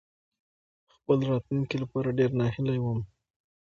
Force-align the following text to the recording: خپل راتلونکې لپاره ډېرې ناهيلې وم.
خپل 0.95 1.17
راتلونکې 1.31 1.75
لپاره 1.83 2.15
ډېرې 2.17 2.35
ناهيلې 2.39 2.77
وم. 2.81 2.99